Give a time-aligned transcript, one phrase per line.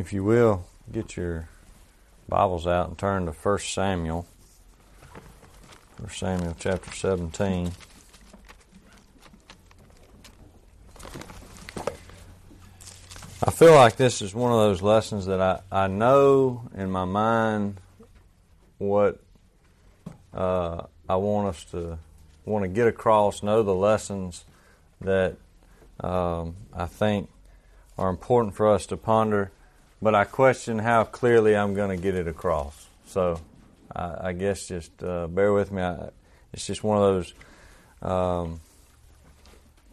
[0.00, 1.50] If you will, get your
[2.26, 4.26] Bibles out and turn to 1 Samuel.
[5.98, 7.70] 1 Samuel chapter 17.
[13.44, 17.04] I feel like this is one of those lessons that I, I know in my
[17.04, 17.78] mind
[18.78, 19.20] what
[20.32, 21.98] uh, I want us to
[22.46, 24.46] want to get across, know the lessons
[25.02, 25.36] that
[26.02, 27.28] um, I think
[27.98, 29.52] are important for us to ponder,
[30.02, 32.88] but I question how clearly I'm going to get it across.
[33.06, 33.40] So
[33.94, 35.82] I, I guess just uh, bear with me.
[35.82, 36.10] I,
[36.52, 37.34] it's just one of those
[38.02, 38.60] um,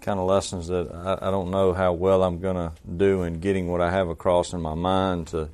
[0.02, 3.42] kind of lessons that I, I, don't know how well I'm going to do in
[3.42, 5.50] getting what I have across in my mind to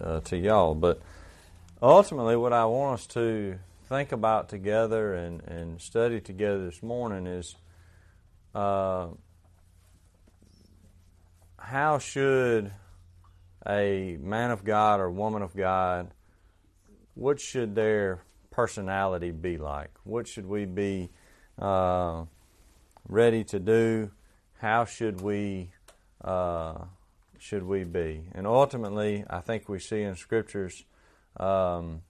[0.00, 0.74] uh, to y'all.
[0.74, 1.00] But
[1.80, 7.26] ultimately, what I want us to think about together and, and study together this morning
[7.26, 7.54] is
[8.54, 9.08] uh,
[11.58, 12.72] how should
[13.68, 16.12] a man of God or woman of God,
[17.14, 19.90] what should their personality be like?
[20.04, 21.10] What should we be
[21.58, 22.24] uh,
[23.08, 24.10] ready to do?
[24.58, 25.70] How should we
[26.22, 26.84] uh,
[27.38, 28.28] should we be?
[28.32, 30.84] And ultimately, I think we see in scriptures.
[31.38, 32.02] Um,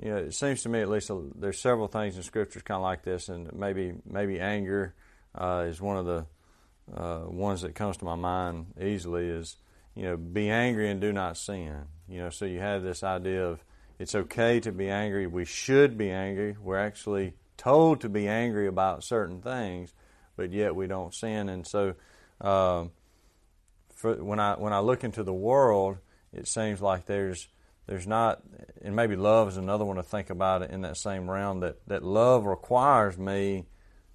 [0.00, 2.82] you know, it seems to me at least there's several things in scriptures kind of
[2.82, 4.94] like this, and maybe maybe anger
[5.34, 6.26] uh, is one of the
[6.96, 9.28] uh, ones that comes to my mind easily.
[9.28, 9.56] Is
[9.94, 11.84] you know, be angry and do not sin.
[12.08, 13.64] You know, so you have this idea of
[13.98, 15.26] it's okay to be angry.
[15.26, 16.56] We should be angry.
[16.60, 19.94] We're actually told to be angry about certain things,
[20.36, 21.48] but yet we don't sin.
[21.48, 21.94] And so,
[22.40, 22.86] uh,
[23.94, 25.98] for, when I when I look into the world,
[26.32, 27.48] it seems like there's
[27.86, 28.42] there's not,
[28.82, 31.60] and maybe love is another one to think about it in that same realm.
[31.60, 33.66] That that love requires me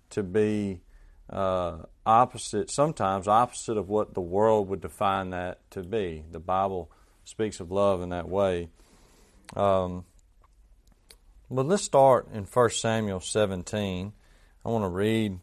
[0.09, 0.81] to be
[1.29, 6.23] uh, opposite, sometimes opposite of what the world would define that to be.
[6.31, 6.91] The Bible
[7.23, 8.69] speaks of love in that way.
[9.55, 10.05] Um,
[11.49, 14.13] but let's start in 1 Samuel 17.
[14.65, 15.39] I want to read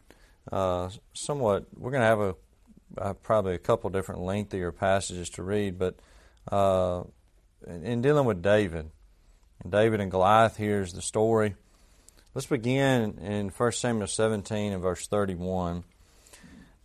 [0.51, 2.35] uh, somewhat, we're going to have a
[2.97, 5.95] uh, probably a couple different lengthier passages to read, but
[6.51, 7.03] uh,
[7.67, 8.91] in dealing with David,
[9.67, 11.55] David and Goliath, here's the story.
[12.35, 15.85] Let's begin in 1 Samuel 17 and verse 31.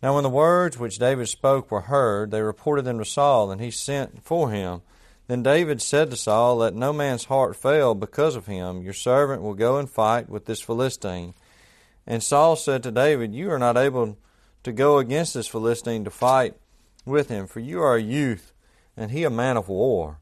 [0.01, 3.59] Now, when the words which David spoke were heard, they reported them to Saul, and
[3.59, 4.81] he sent for him.
[5.27, 8.81] Then David said to Saul, Let no man's heart fail because of him.
[8.81, 11.33] Your servant will go and fight with this Philistine.
[12.07, 14.17] And Saul said to David, You are not able
[14.63, 16.55] to go against this Philistine to fight
[17.05, 18.53] with him, for you are a youth,
[18.95, 20.19] and he a man of war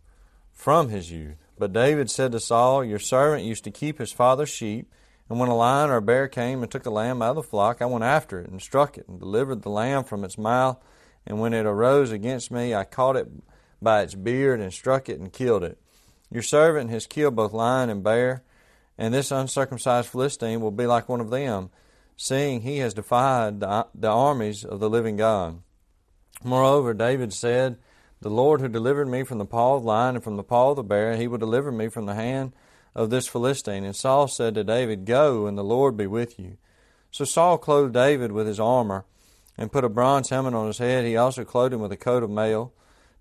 [0.51, 1.37] from his youth.
[1.55, 4.91] But David said to Saul, Your servant used to keep his father's sheep,
[5.29, 7.43] and when a lion or a bear came and took a lamb out of the
[7.43, 10.77] flock, I went after it and struck it and delivered the lamb from its mouth.
[11.27, 13.29] And when it arose against me, I caught it
[13.79, 15.77] by its beard and struck it and killed it.
[16.31, 18.43] Your servant has killed both lion and bear,
[18.97, 21.69] and this uncircumcised Philistine will be like one of them,
[22.17, 25.61] seeing he has defied the, the armies of the living God.
[26.43, 27.77] Moreover, David said,
[28.21, 30.71] the Lord who delivered me from the paw of the lion and from the paw
[30.71, 32.51] of the bear, he will deliver me from the hand
[32.95, 33.83] of this Philistine.
[33.83, 36.57] And Saul said to David, Go, and the Lord be with you.
[37.11, 39.05] So Saul clothed David with his armor
[39.57, 41.05] and put a bronze helmet on his head.
[41.05, 42.73] He also clothed him with a coat of mail.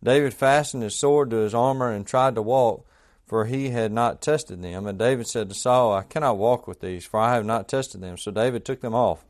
[0.03, 2.87] David fastened his sword to his armor and tried to walk,
[3.27, 4.87] for he had not tested them.
[4.87, 8.01] And David said to Saul, I cannot walk with these, for I have not tested
[8.01, 8.17] them.
[8.17, 9.25] So David took them off.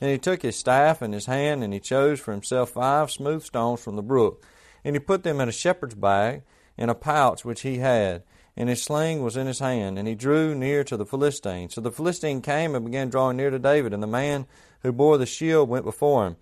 [0.00, 3.44] And he took his staff in his hand, and he chose for himself five smooth
[3.44, 4.44] stones from the brook
[4.84, 6.42] and he put them in a shepherd's bag
[6.76, 8.22] in a pouch which he had,
[8.60, 11.70] and his sling was in his hand, and he drew near to the Philistine.
[11.70, 14.44] So the Philistine came and began drawing near to David, and the man
[14.82, 16.36] who bore the shield went before him.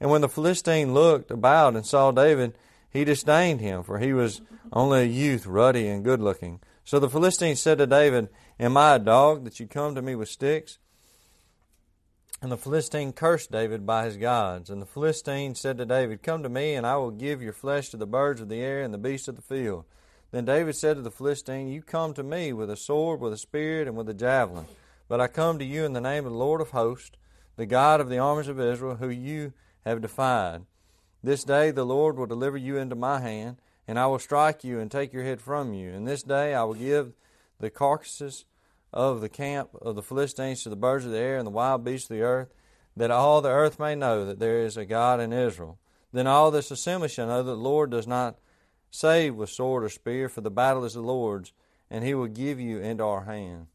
[0.00, 2.54] And when the Philistine looked about and saw David,
[2.90, 4.40] he disdained him, for he was
[4.72, 6.58] only a youth, ruddy and good looking.
[6.82, 10.16] So the Philistine said to David, Am I a dog that you come to me
[10.16, 10.78] with sticks?
[12.42, 14.70] And the Philistine cursed David by his gods.
[14.70, 17.90] And the Philistine said to David, Come to me, and I will give your flesh
[17.90, 19.84] to the birds of the air and the beasts of the field.
[20.34, 23.38] Then David said to the Philistine, You come to me with a sword, with a
[23.38, 24.66] spear, and with a javelin.
[25.06, 27.12] But I come to you in the name of the Lord of hosts,
[27.54, 29.52] the God of the armies of Israel, who you
[29.86, 30.62] have defied.
[31.22, 34.80] This day the Lord will deliver you into my hand, and I will strike you
[34.80, 35.92] and take your head from you.
[35.92, 37.12] And this day I will give
[37.60, 38.44] the carcasses
[38.92, 41.84] of the camp of the Philistines to the birds of the air and the wild
[41.84, 42.52] beasts of the earth,
[42.96, 45.78] that all the earth may know that there is a God in Israel.
[46.12, 48.40] Then all this assembly shall know that the Lord does not
[48.94, 51.52] save with sword or spear, for the battle is the Lord's,
[51.90, 53.66] and he will give you into our hand.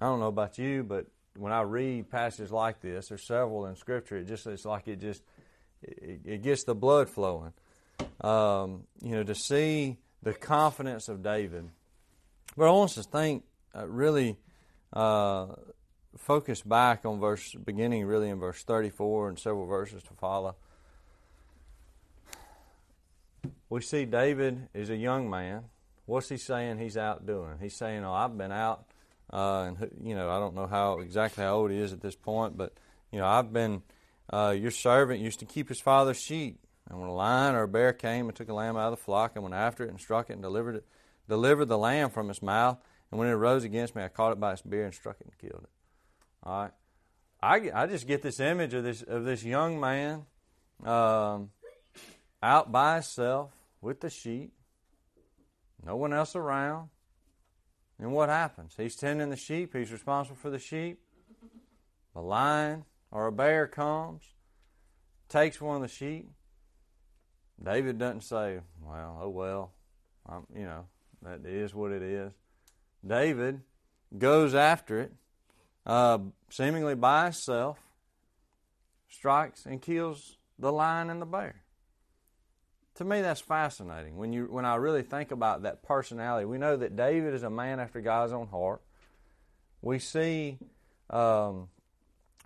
[0.00, 1.06] I don't know about you, but
[1.36, 4.16] when I read passages like this, there's several in Scripture.
[4.16, 5.22] It just it's like it just
[5.82, 7.52] it, it gets the blood flowing.
[8.20, 11.68] um, you know, to see the confidence of David.
[12.56, 13.44] But I want us to think
[13.76, 14.36] uh, really
[14.92, 15.46] uh,
[16.18, 20.56] focus back on verse beginning really in verse 34 and several verses to follow.
[23.72, 25.62] We see David is a young man.
[26.04, 27.56] What's he saying he's out doing?
[27.58, 28.84] He's saying, "Oh, I've been out,
[29.32, 32.14] uh, and you know, I don't know how exactly how old he is at this
[32.14, 32.74] point, but
[33.10, 33.82] you know, I've been
[34.30, 36.60] uh, your servant used to keep his father's sheep,
[36.90, 39.02] and when a lion or a bear came and took a lamb out of the
[39.02, 40.86] flock, I went after it and struck it and delivered it,
[41.26, 42.76] delivered the lamb from its mouth.
[43.10, 45.28] And when it rose against me, I caught it by its beard and struck it
[45.28, 45.70] and killed it.
[46.42, 46.72] All right,
[47.42, 50.26] I, I just get this image of this of this young man
[50.84, 51.52] um,
[52.42, 53.50] out by himself
[53.82, 54.54] with the sheep,
[55.84, 56.88] no one else around.
[57.98, 58.74] And what happens?
[58.76, 59.76] He's tending the sheep.
[59.76, 61.00] He's responsible for the sheep.
[62.14, 64.22] A lion or a bear comes,
[65.28, 66.30] takes one of the sheep.
[67.62, 69.72] David doesn't say, "Well, oh well,
[70.26, 70.86] I'm, you know
[71.22, 72.32] that is what it is."
[73.06, 73.60] David
[74.16, 75.12] goes after it,
[75.86, 76.18] uh,
[76.50, 77.78] seemingly by himself,
[79.08, 81.61] strikes and kills the lion and the bear.
[82.96, 84.16] To me, that's fascinating.
[84.16, 87.50] When you when I really think about that personality, we know that David is a
[87.50, 88.82] man after God's own heart.
[89.80, 90.58] We see
[91.08, 91.68] um,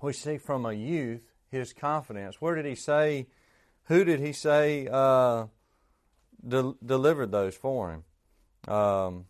[0.00, 2.40] we see from a youth his confidence.
[2.40, 3.26] Where did he say?
[3.84, 5.46] Who did he say uh,
[6.46, 8.72] de- delivered those for him?
[8.72, 9.26] Um,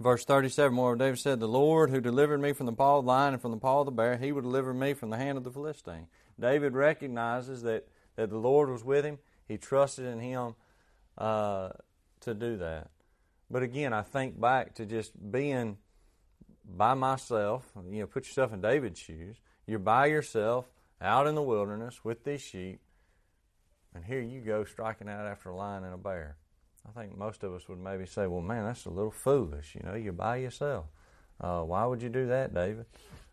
[0.00, 3.08] verse 37, more David said, The Lord who delivered me from the paw of the
[3.08, 5.36] lion and from the paw of the bear, he will deliver me from the hand
[5.36, 6.06] of the Philistine.
[6.40, 7.86] David recognizes that,
[8.16, 9.18] that the Lord was with him.
[9.46, 10.54] He trusted in him
[11.18, 11.70] uh,
[12.20, 12.90] to do that.
[13.50, 15.78] But again, I think back to just being
[16.64, 17.70] by myself.
[17.90, 19.36] You know, put yourself in David's shoes.
[19.66, 20.66] You're by yourself
[21.00, 22.80] out in the wilderness with these sheep,
[23.94, 26.36] and here you go striking out after a lion and a bear.
[26.88, 29.74] I think most of us would maybe say, well, man, that's a little foolish.
[29.74, 30.86] You know, you're by yourself.
[31.40, 32.86] Uh, why would you do that, David?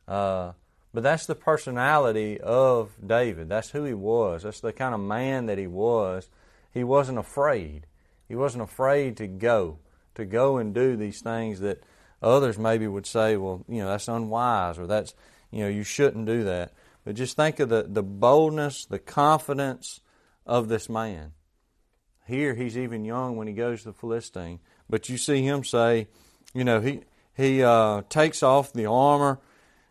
[0.08, 0.54] Uh,
[0.94, 3.50] but that's the personality of David.
[3.50, 4.44] That's who he was.
[4.44, 6.30] That's the kind of man that he was.
[6.72, 7.88] He wasn't afraid.
[8.28, 9.80] He wasn't afraid to go,
[10.16, 11.84] to go and do these things that
[12.24, 15.14] Others maybe would say, well, you know, that's unwise or that's,
[15.52, 16.74] you know, you shouldn't do that.
[17.04, 20.00] But just think of the, the boldness, the confidence
[20.46, 21.34] of this man.
[22.26, 24.60] Here he's even young when he goes to the Philistine.
[24.90, 26.08] But you see him say,
[26.54, 27.02] you know, he,
[27.36, 29.40] he uh, takes off the armor,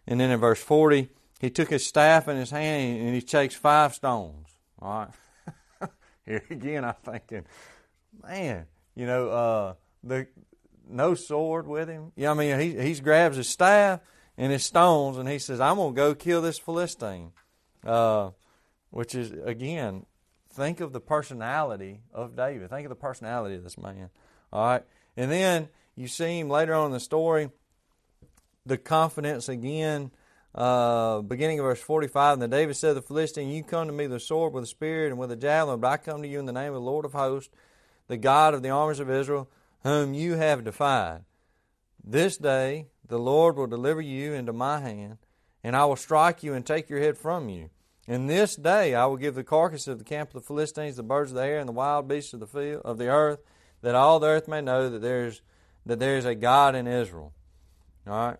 [0.07, 1.09] and then in verse 40,
[1.41, 4.49] he took his staff in his hand and he takes five stones.
[4.81, 5.09] All
[5.81, 5.91] right.
[6.27, 7.45] Here again, I'm thinking,
[8.23, 10.27] man, you know, uh, the
[10.89, 12.13] no sword with him.
[12.17, 14.01] Yeah, I mean, he he grabs his staff
[14.37, 17.33] and his stones, and he says, "I'm gonna go kill this Philistine,"
[17.85, 18.31] uh,
[18.91, 20.07] which is again,
[20.51, 22.71] think of the personality of David.
[22.71, 24.11] Think of the personality of this man.
[24.53, 24.85] All right,
[25.17, 27.51] and then you see him later on in the story.
[28.67, 30.11] The confidence again.
[30.55, 34.07] Uh, beginning of verse 45, and David said to the Philistine, You come to me
[34.07, 36.39] with a sword, with a spear, and with a javelin, but I come to you
[36.39, 37.51] in the name of the Lord of hosts,
[38.09, 39.49] the God of the armies of Israel,
[39.83, 41.23] whom you have defied.
[42.05, 45.19] This day the Lord will deliver you into my hand,
[45.65, 47.71] and I will strike you and take your head from you.
[48.07, 51.03] In this day I will give the carcass of the camp of the Philistines, the
[51.03, 53.41] birds of the air, and the wild beasts of the field of the earth,
[53.81, 55.41] that all the earth may know that there is
[55.87, 57.33] that there is a God in Israel.
[58.07, 58.37] All right.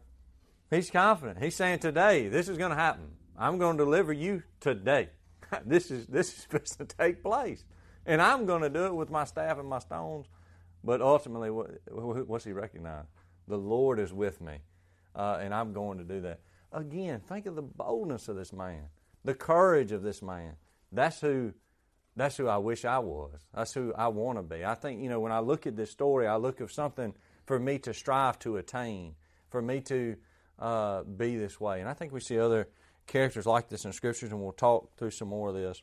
[0.73, 1.43] He's confident.
[1.43, 3.11] He's saying today, this is going to happen.
[3.39, 5.11] I'm going to deliver you today.
[5.67, 7.65] this is this is supposed to take place.
[8.07, 10.27] And I'm going to do it with my staff and my stones
[10.85, 13.05] but ultimately, what's he recognize?
[13.47, 14.59] The Lord is with me,
[15.15, 16.41] uh, and I'm going to do that.
[16.73, 18.85] Again, think of the boldness of this man,
[19.25, 20.57] the courage of this man.
[20.91, 21.53] That's who,
[22.17, 23.47] that's who I wish I was.
[23.55, 24.65] That's who I want to be.
[24.65, 27.15] I think you know when I look at this story, I look of something
[27.47, 29.15] for me to strive to attain,
[29.51, 30.17] for me to
[30.63, 31.81] uh, be this way.
[31.81, 32.69] And I think we see other
[33.07, 35.83] characters like this in scriptures, and we'll talk through some more of this.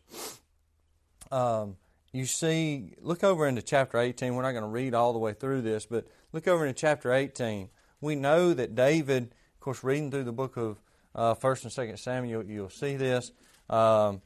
[1.32, 1.76] Um,
[2.14, 4.34] you see, look over into chapter 18.
[4.34, 7.14] We're not going to read all the way through this, but look over into chapter
[7.14, 7.70] 18.
[8.02, 10.80] We know that David, of course, reading through the book of
[11.14, 13.32] uh, 1st and 2nd Samuel, you'll see this.
[13.70, 14.22] Um,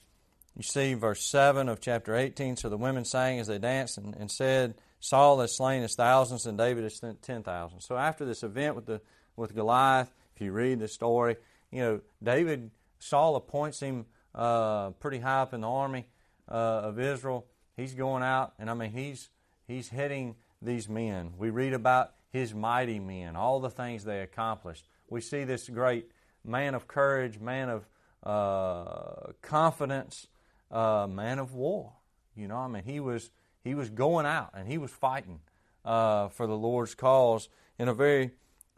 [0.56, 2.58] you see verse 7 of chapter 18.
[2.58, 6.46] So the women sang as they danced and, and said, Saul has slain his thousands
[6.46, 7.82] and David has sent 10,000.
[7.82, 9.02] So after this event with, the,
[9.36, 11.38] with Goliath, if you read the story,
[11.72, 16.08] you know, David, Saul appoints him uh, pretty high up in the army
[16.50, 19.30] uh, of Israel He's going out, and I mean, he's
[19.68, 21.34] he's heading these men.
[21.38, 24.88] We read about his mighty men, all the things they accomplished.
[25.10, 26.12] We see this great
[26.46, 27.88] man of courage, man of
[28.24, 30.28] uh, confidence,
[30.72, 31.94] uh, man of war.
[32.36, 33.32] You know, I mean, he was
[33.64, 35.40] he was going out and he was fighting
[35.84, 37.50] uh, for the Lord's cause
[37.80, 38.32] in a very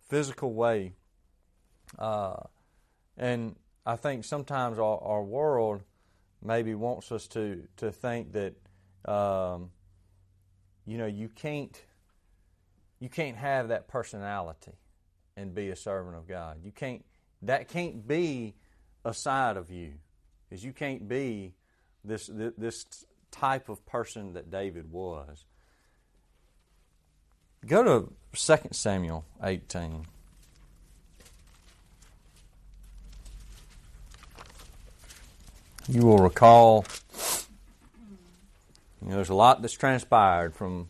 [0.08, 0.94] physical way.
[1.98, 2.36] Uh,
[3.18, 5.82] and I think sometimes our, our, world
[6.44, 8.56] maybe wants us to to think that
[9.10, 9.72] um,
[10.86, 11.80] you know you can't
[13.00, 14.74] you can't have that personality
[15.38, 16.58] and be a servant of God.
[16.64, 17.06] You can't
[17.44, 18.56] that can't be
[19.06, 19.94] a side of you,
[20.52, 21.54] is you can't be
[22.04, 22.86] this this
[23.32, 25.46] type of person that David was.
[27.66, 30.06] Go to 2 Samuel 18.
[35.88, 36.84] You will recall
[39.02, 40.90] you know, there's a lot that's transpired from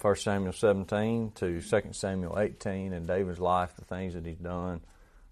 [0.00, 4.80] 1 Samuel 17 to 2 Samuel 18 in David's life, the things that he's done,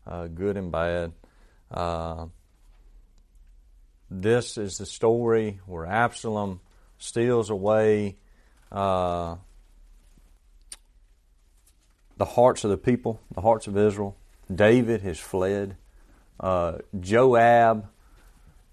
[0.07, 1.13] uh, good and bad.
[1.71, 2.27] Uh,
[4.11, 6.61] this is the story where Absalom
[6.99, 8.19] steals away
[8.71, 9.37] uh,
[12.19, 14.19] the hearts of the people, the hearts of Israel.
[14.55, 15.77] David has fled.
[16.39, 17.89] Uh, Joab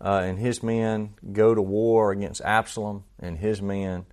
[0.01, 4.05] uh, and his men go to war against Absalom and his men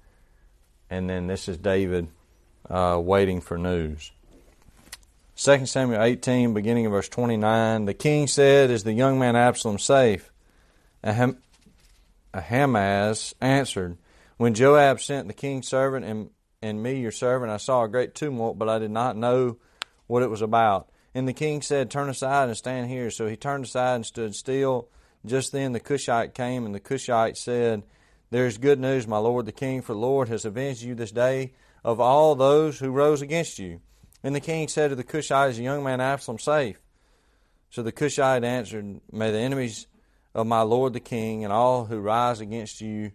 [0.93, 2.09] and then this is David
[2.69, 4.13] uh, waiting for news.
[5.37, 9.79] 2 Samuel 18, beginning of verse 29, the king said, Is the young man Absalom
[9.79, 10.31] safe?
[11.03, 11.39] Aham-
[12.35, 13.97] Ahimaaz answered,
[14.37, 16.29] When Joab sent the king's servant and,
[16.61, 19.57] and me, your servant, I saw a great tumult, but I did not know
[20.09, 20.91] what it was about.
[21.15, 23.11] And the king said, Turn aside and stand here.
[23.11, 24.89] So he turned aside and stood still.
[25.25, 27.85] Just then the Cushite came, and the Cushite said,
[28.33, 31.13] there is good news, my lord the king, for the Lord has avenged you this
[31.13, 31.53] day
[31.85, 33.83] of all those who rose against you.
[34.23, 36.81] And the king said to the Cushite, Is the young man Absalom safe?
[37.69, 39.87] So the Cushite answered, May the enemies
[40.35, 43.13] of my lord the king and all who rise against you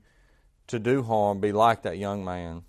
[0.67, 2.61] to do harm be like that young man.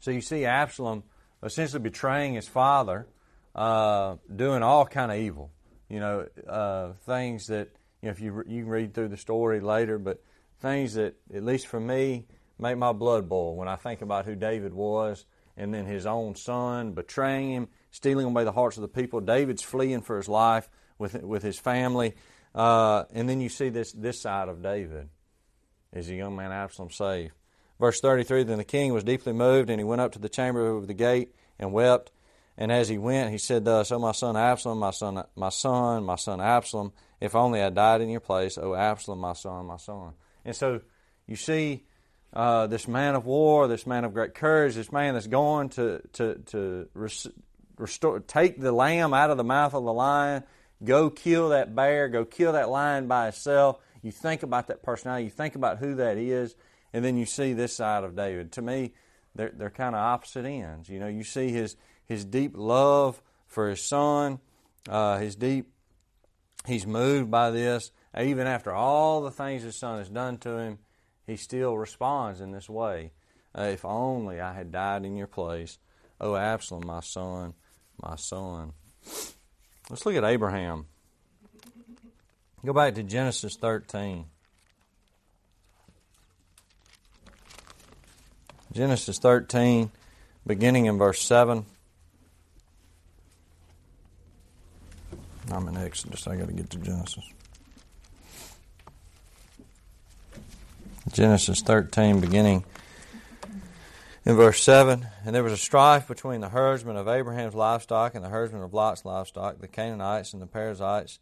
[0.00, 1.04] So you see Absalom
[1.44, 3.06] essentially betraying his father,
[3.54, 5.52] uh, doing all kind of evil.
[5.88, 7.68] You know, uh, things that
[8.02, 10.22] you know if you you can read through the story later, but
[10.60, 12.26] things that, at least for me,
[12.58, 15.24] make my blood boil when I think about who David was
[15.56, 19.20] and then his own son betraying him, stealing away the hearts of the people.
[19.20, 22.14] David's fleeing for his life with, with his family.
[22.54, 25.08] Uh, and then you see this, this side of David.
[25.92, 27.32] Is the young man Absalom safe?
[27.78, 30.68] Verse 33 Then the king was deeply moved, and he went up to the chamber
[30.68, 32.10] of the gate and wept.
[32.56, 36.04] And as he went, he said thus, O my son Absalom, my son, my son,
[36.04, 39.76] my son Absalom, if only I died in your place, O Absalom, my son, my
[39.76, 40.12] son.
[40.44, 40.80] And so
[41.26, 41.84] you see
[42.32, 46.00] uh, this man of war, this man of great courage, this man that's going to,
[46.14, 46.88] to, to
[47.76, 50.44] restore, take the lamb out of the mouth of the lion,
[50.82, 53.78] go kill that bear, go kill that lion by itself.
[54.02, 56.54] You think about that personality, you think about who that is,
[56.92, 58.52] and then you see this side of David.
[58.52, 58.94] To me,
[59.34, 60.88] they're, they're kind of opposite ends.
[60.88, 64.40] You know, you see his, his deep love for his son,
[64.88, 65.72] uh, his deep,
[66.66, 70.78] he's moved by this, even after all the things his son has done to him,
[71.26, 73.12] he still responds in this way.
[73.56, 75.78] Uh, if only I had died in your place.
[76.20, 77.54] Oh, Absalom, my son,
[78.00, 78.72] my son.
[79.88, 80.86] Let's look at Abraham.
[82.64, 84.26] Go back to Genesis 13.
[88.72, 89.90] Genesis 13,
[90.46, 91.64] beginning in verse 7.
[95.52, 96.26] I'm in Exodus.
[96.26, 97.24] I got to get to Genesis.
[101.12, 102.64] Genesis 13, beginning
[104.24, 105.06] in verse 7.
[105.24, 108.74] And there was a strife between the herdsmen of Abraham's livestock and the herdsmen of
[108.74, 109.58] Lot's livestock.
[109.58, 111.18] The Canaanites and the Perizzites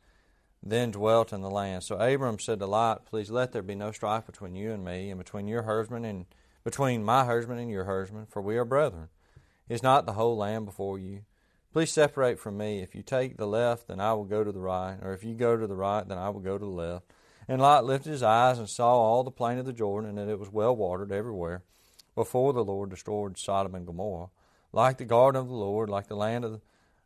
[0.63, 1.85] then dwelt in the land.
[1.85, 5.11] So Abram said to Lot, Please let there be no strife between you and me,
[5.11, 6.27] and between your herdsmen and
[6.65, 9.09] between my herdsmen and your herdsmen, for we are brethren.
[9.69, 11.23] Is not the whole land before you?
[11.73, 12.81] Please separate from me.
[12.81, 15.35] If you take the left, then I will go to the right, or if you
[15.35, 17.13] go to the right, then I will go to the left.
[17.47, 20.33] And Lot lifted his eyes and saw all the plain of the Jordan, and that
[20.33, 21.63] it was well watered everywhere,
[22.15, 24.31] before the Lord destroyed Sodom and Gomorrah,
[24.73, 26.61] like the garden of the Lord, like the land of,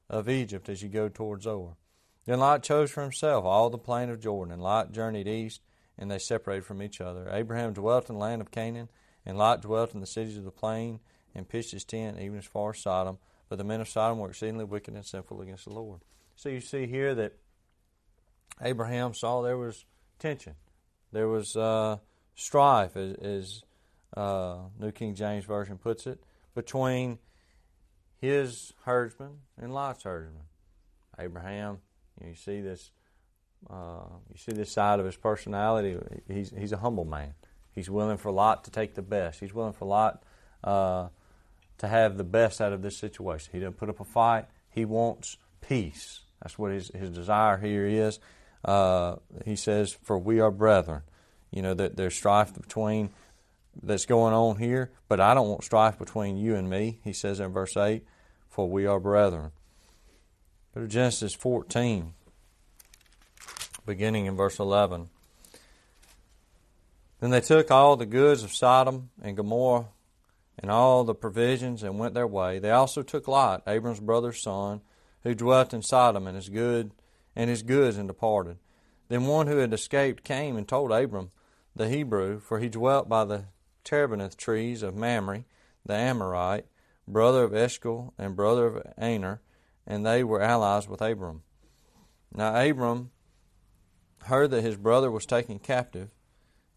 [0.09, 1.77] of Egypt as you go toward Zoar.
[2.25, 5.61] Then Lot chose for himself all the plain of Jordan, and Lot journeyed east,
[5.99, 7.29] and they separated from each other.
[7.31, 8.89] Abraham dwelt in the land of Canaan,
[9.27, 11.01] and Lot dwelt in the cities of the plain,
[11.35, 13.19] and pitched his tent even as far as Sodom.
[13.53, 16.01] But the men of Sodom were exceedingly wicked and sinful against the Lord.
[16.37, 17.35] So you see here that
[18.63, 19.85] Abraham saw there was
[20.19, 20.55] tension.
[21.13, 21.99] There was uh,
[22.35, 23.63] strife, as, as
[24.17, 27.19] uh, New King James Version puts it, between
[28.17, 30.45] his herdsmen and Lot's herdsmen.
[31.19, 31.81] Abraham,
[32.19, 32.91] you, know, you see this,
[33.69, 35.99] uh, you see this side of his personality.
[36.27, 37.35] He's he's a humble man.
[37.73, 39.41] He's willing for Lot to take the best.
[39.41, 40.23] He's willing for Lot
[40.65, 41.09] uh,
[41.83, 43.51] to have the best out of this situation.
[43.53, 44.47] He doesn't put up a fight.
[44.71, 46.21] He wants peace.
[46.41, 48.21] That's what his, his desire here is.
[48.65, 51.03] Uh, he says, For we are brethren.
[51.51, 53.11] You know, that there's strife between
[53.83, 57.41] that's going on here, but I don't want strife between you and me, he says
[57.41, 58.05] in verse 8,
[58.49, 59.51] for we are brethren.
[60.77, 62.13] Go to Genesis 14,
[63.85, 65.09] beginning in verse 11.
[67.19, 69.87] Then they took all the goods of Sodom and Gomorrah
[70.59, 72.59] and all the provisions and went their way.
[72.59, 74.81] They also took Lot, Abram's brother's son,
[75.23, 76.93] who dwelt in Sodom, and his good
[77.35, 78.59] and his goods and departed.
[79.09, 81.31] Then one who had escaped came and told Abram
[81.75, 83.47] the Hebrew, for he dwelt by the
[83.85, 85.45] terebinth trees of Mamre,
[85.85, 86.67] the Amorite,
[87.09, 89.41] brother of Eshcol and brother of Aner,
[89.87, 91.43] and they were allies with Abram.
[92.35, 93.11] Now Abram
[94.25, 96.11] heard that his brother was taken captive.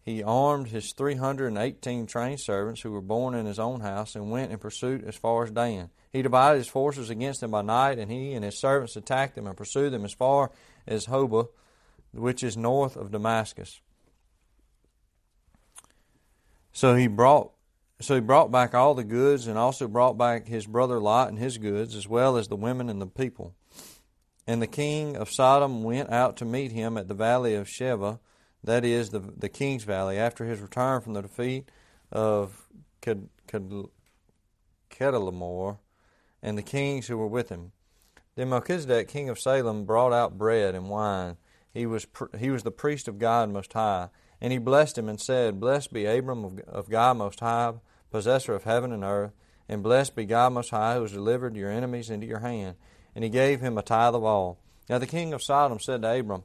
[0.06, 3.80] He armed his three hundred and eighteen trained servants who were born in his own
[3.80, 5.90] house and went in pursuit as far as Dan.
[6.12, 9.48] He divided his forces against them by night, and he and his servants attacked them
[9.48, 10.52] and pursued them as far
[10.86, 11.48] as Hobah,
[12.12, 13.80] which is north of Damascus.
[16.72, 17.50] So he brought
[18.00, 21.38] so he brought back all the goods and also brought back his brother Lot and
[21.38, 23.56] his goods, as well as the women and the people.
[24.46, 28.20] And the king of Sodom went out to meet him at the valley of Shaveh,
[28.64, 31.70] that is, the, the king's valley, after his return from the defeat
[32.10, 32.68] of
[34.90, 35.78] Chedorlaomer
[36.42, 37.72] and the kings who were with him.
[38.34, 41.36] Then Melchizedek, king of Salem, brought out bread and wine.
[41.72, 42.06] He was,
[42.38, 44.08] he was the priest of God Most High
[44.40, 47.74] and he blessed him and said, Blessed be Abram of, of God Most High,
[48.10, 49.32] possessor of heaven and earth,
[49.68, 52.76] and blessed be God Most High, who has delivered your enemies into your hand.
[53.14, 54.58] And he gave him a tithe of all.
[54.88, 56.44] Now the king of Sodom said to Abram,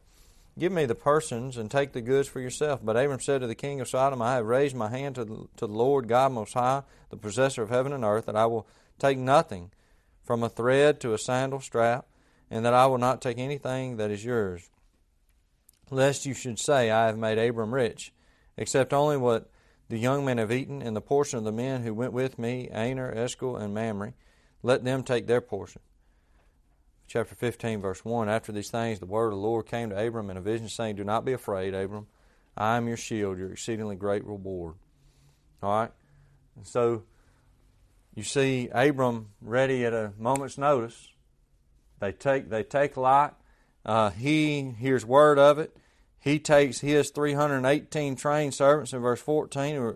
[0.60, 2.82] Give me the persons and take the goods for yourself.
[2.84, 5.48] But Abram said to the king of Sodom, I have raised my hand to the,
[5.58, 8.68] to the Lord God Most High, the possessor of heaven and earth, that I will
[9.00, 9.72] take nothing
[10.24, 12.06] from a thread to a sandal strap,
[12.50, 14.70] and that I will not take anything that is yours
[15.92, 18.14] lest you should say, I have made Abram rich,
[18.58, 19.52] except only what
[19.90, 22.70] the young men have eaten, and the portion of the men who went with me,
[22.72, 24.14] Aner, Eshcol, and Mamre,
[24.64, 25.82] let them take their portion.
[27.12, 30.30] Chapter 15, verse 1 After these things, the word of the Lord came to Abram
[30.30, 32.08] in a vision, saying, Do not be afraid, Abram.
[32.56, 34.76] I am your shield, your exceedingly great reward.
[35.62, 35.92] All right?
[36.56, 37.04] And so
[38.16, 41.10] you see Abram ready at a moment's notice.
[42.00, 43.40] They take, they take Lot.
[43.86, 45.76] Uh, he hears word of it
[46.22, 49.96] he takes his 318 trained servants in verse 14.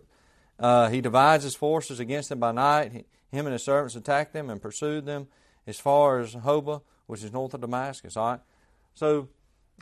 [0.58, 2.92] Uh, he divides his forces against them by night.
[2.92, 5.28] He, him and his servants attacked them and pursued them
[5.68, 8.18] as far as Hobah, which is north of Damascus.
[8.18, 8.40] All right.
[8.94, 9.30] So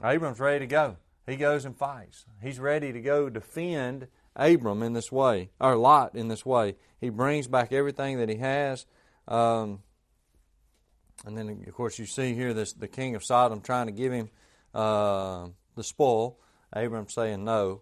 [0.04, 0.98] Abram's ready to go.
[1.26, 2.26] He goes and fights.
[2.42, 6.76] He's ready to go defend Abram in this way, or Lot in this way.
[7.00, 8.86] He brings back everything that he has.
[9.28, 9.84] Um,
[11.26, 14.12] and then, of course, you see here this the king of Sodom trying to give
[14.12, 14.30] him
[14.74, 16.40] uh, the spoil.
[16.74, 17.82] Abram saying no.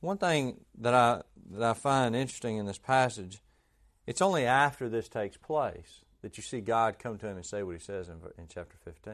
[0.00, 3.42] One thing that I that I find interesting in this passage,
[4.06, 7.62] it's only after this takes place that you see God come to him and say
[7.62, 9.12] what He says in, in chapter 15.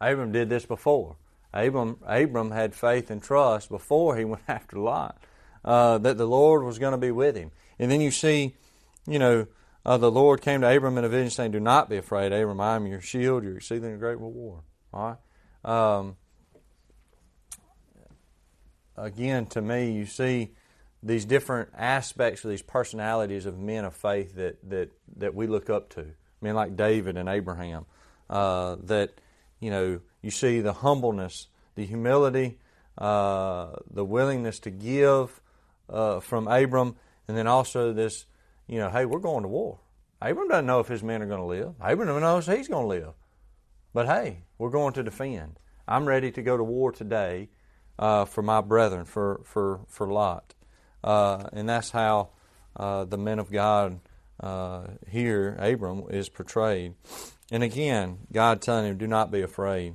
[0.00, 1.14] Abram did this before.
[1.54, 5.16] Abram Abram had faith and trust before he went after Lot
[5.64, 7.52] uh, that the Lord was going to be with him.
[7.78, 8.56] And then you see,
[9.06, 9.46] you know,
[9.86, 12.60] uh, the Lord came to Abram in a vision saying, "Do not be afraid, Abram.
[12.60, 15.16] I am your shield, your exceeding great reward." All
[15.64, 15.98] right.
[15.98, 16.16] Um,
[18.96, 20.50] again, to me, you see
[21.02, 25.70] these different aspects of these personalities of men of faith that, that, that we look
[25.70, 26.06] up to.
[26.40, 27.86] Men like David and Abraham.
[28.28, 29.20] Uh, that,
[29.60, 32.58] you know, you see the humbleness, the humility,
[32.98, 35.40] uh, the willingness to give
[35.88, 38.26] uh, from Abram, and then also this,
[38.66, 39.78] you know, hey, we're going to war.
[40.20, 41.74] Abram doesn't know if his men are going to live.
[41.80, 43.14] Abram knows he's going to live.
[43.94, 45.58] But hey, we're going to defend.
[45.86, 47.48] I'm ready to go to war today
[47.98, 50.54] uh, for my brethren, for, for, for Lot.
[51.08, 52.28] Uh, and that's how
[52.76, 53.98] uh, the men of God
[54.40, 56.96] uh, here, Abram, is portrayed.
[57.50, 59.94] And again, God telling him, do not be afraid.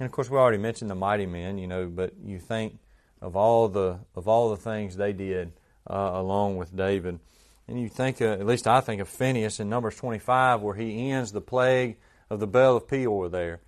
[0.00, 2.80] And of course, we already mentioned the mighty men, you know, but you think
[3.22, 5.52] of all the, of all the things they did
[5.88, 7.20] uh, along with David.
[7.68, 11.12] And you think, uh, at least I think of Phinehas in Numbers 25, where he
[11.12, 11.96] ends the plague
[12.28, 13.60] of the Baal of Peor there.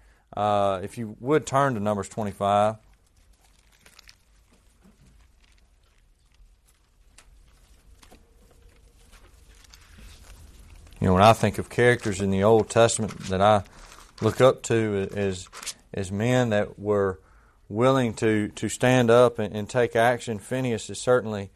[0.82, 2.74] if you would turn to Numbers 25.
[11.00, 13.62] You know, when I think of characters in the Old Testament that I
[14.20, 15.48] look up to as
[15.94, 17.18] as men that were
[17.70, 21.50] willing to to stand up and, and take action, Phinehas is certainly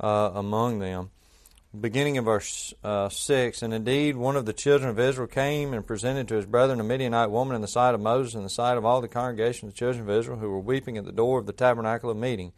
[0.00, 1.10] uh, among them.
[1.78, 5.86] Beginning of verse uh, 6 And indeed, one of the children of Israel came and
[5.86, 8.76] presented to his brethren a Midianite woman in the sight of Moses and the sight
[8.76, 11.38] of all the congregation of the children of Israel who were weeping at the door
[11.38, 12.52] of the tabernacle of meeting.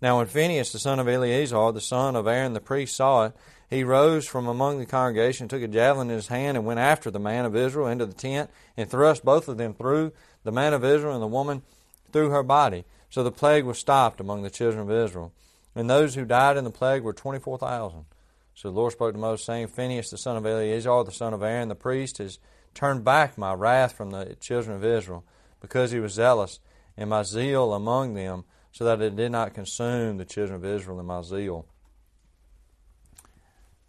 [0.00, 3.36] Now, when Phinehas, the son of Eleazar, the son of Aaron the priest, saw it,
[3.72, 7.10] he rose from among the congregation, took a javelin in his hand, and went after
[7.10, 10.12] the man of Israel into the tent, and thrust both of them through,
[10.44, 11.62] the man of Israel and the woman
[12.12, 12.84] through her body.
[13.08, 15.32] So the plague was stopped among the children of Israel.
[15.74, 18.04] And those who died in the plague were 24,000.
[18.54, 21.42] So the Lord spoke to Moses, saying, Phinehas, the son of Eleazar, the son of
[21.42, 22.38] Aaron, the priest, has
[22.74, 25.24] turned back my wrath from the children of Israel,
[25.60, 26.60] because he was zealous,
[26.96, 31.00] and my zeal among them, so that it did not consume the children of Israel
[31.00, 31.66] in my zeal.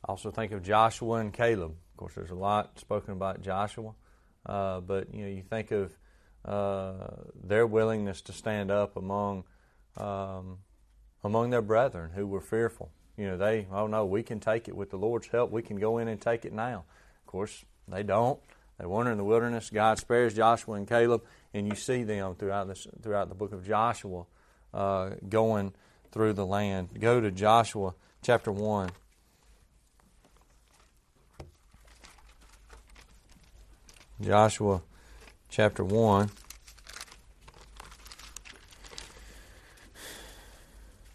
[0.06, 1.72] Also think of Joshua and Caleb.
[1.72, 3.94] Of course, there's a lot spoken about Joshua,
[4.46, 5.96] uh, but you know, you think of
[6.46, 7.08] uh,
[7.42, 9.46] their willingness to stand up among
[9.98, 10.58] um,
[11.24, 12.92] among their brethren who were fearful.
[13.18, 15.52] You know, they oh no, we can take it with the Lord's help.
[15.52, 16.84] We can go in and take it now.
[17.22, 18.40] Of course, they don't.
[18.80, 19.70] They wander in the wilderness.
[19.70, 23.66] God spares Joshua and Caleb, and you see them throughout this throughout the book of
[23.66, 24.26] Joshua
[24.74, 25.74] uh, going
[26.12, 26.90] through the land.
[27.00, 28.90] Go to Joshua chapter one.
[34.22, 34.82] Joshua
[35.50, 36.30] chapter 1.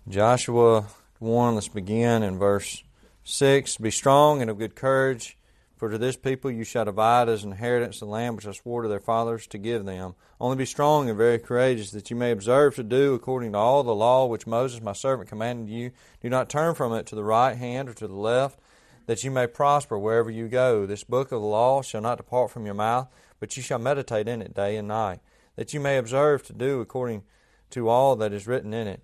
[0.08, 0.86] Joshua
[1.20, 2.82] 1, let's begin in verse
[3.24, 3.76] 6.
[3.76, 5.36] Be strong and of good courage,
[5.76, 8.82] for to this people you shall divide as an inheritance the land which I swore
[8.82, 10.16] to their fathers to give them.
[10.40, 13.84] Only be strong and very courageous, that you may observe to do according to all
[13.84, 15.92] the law which Moses my servant commanded you.
[16.20, 18.58] Do not turn from it to the right hand or to the left
[19.08, 20.84] that you may prosper wherever you go.
[20.84, 23.08] This book of the law shall not depart from your mouth,
[23.40, 25.20] but you shall meditate in it day and night,
[25.56, 27.22] that you may observe to do according
[27.70, 29.02] to all that is written in it.